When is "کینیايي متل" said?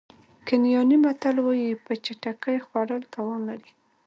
0.45-1.35